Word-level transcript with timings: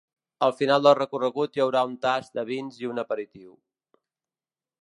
Al 0.45 0.53
final 0.61 0.87
del 0.87 0.95
recorregut 0.99 1.59
hi 1.59 1.63
haurà 1.65 1.85
un 1.91 1.95
tast 2.07 2.39
de 2.39 2.47
vins 2.51 2.83
i 2.85 2.91
un 2.95 3.03
aperitiu. 3.07 3.55